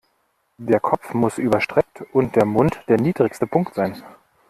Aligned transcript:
Der 0.57 0.79
Kopf 0.79 1.13
muss 1.13 1.37
überstreckt 1.37 2.03
und 2.11 2.35
der 2.35 2.45
Mund 2.45 2.83
der 2.87 2.99
niedrigste 2.99 3.45
Punkt 3.45 3.75
sein. 3.75 4.01